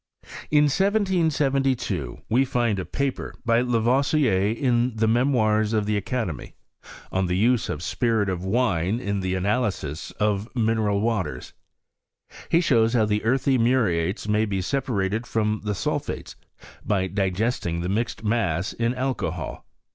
[0.49, 6.55] In 1772 we find a paper, by Lavoisier, in the Memoirs of the Academy,"
[7.11, 11.53] On the Use of Spirit of Wine in the analysis of Mineral Waters."
[12.49, 16.35] He shows how the earthy muriates may be separated from the sulphates
[16.83, 19.67] by digesting the mixed mass in alcohol.